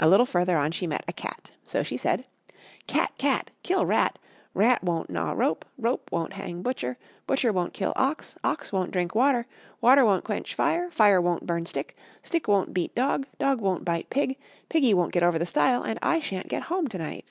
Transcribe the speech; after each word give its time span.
A 0.00 0.08
little 0.08 0.26
further 0.26 0.58
on 0.58 0.72
she 0.72 0.88
met 0.88 1.04
a 1.06 1.12
cat. 1.12 1.52
So 1.62 1.84
she 1.84 1.96
said: 1.96 2.24
"Cat! 2.88 3.12
cat! 3.18 3.52
kill 3.62 3.86
rat; 3.86 4.18
rat 4.52 4.82
won't 4.82 5.10
gnaw 5.10 5.30
rope; 5.30 5.64
rope 5.78 6.10
won't 6.10 6.32
hang 6.32 6.60
butcher; 6.60 6.98
butcher 7.24 7.52
won't 7.52 7.72
kill 7.72 7.92
ox; 7.94 8.34
ox 8.42 8.72
won't 8.72 8.90
drink 8.90 9.14
water; 9.14 9.46
water 9.80 10.04
won't 10.04 10.24
quench 10.24 10.56
fire; 10.56 10.90
fire 10.90 11.20
won't 11.20 11.46
burn 11.46 11.66
stick; 11.66 11.96
stick 12.20 12.48
won't 12.48 12.74
beat 12.74 12.96
dog; 12.96 13.28
dog 13.38 13.60
won't 13.60 13.84
bite 13.84 14.10
pig; 14.10 14.36
piggy 14.68 14.92
won't 14.92 15.12
get 15.12 15.22
over 15.22 15.38
the 15.38 15.46
stile; 15.46 15.84
and 15.84 16.00
I 16.02 16.18
sha'n't 16.18 16.48
get 16.48 16.64
home 16.64 16.88
to 16.88 16.98
night." 16.98 17.26